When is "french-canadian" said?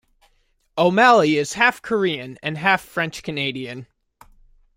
2.81-3.85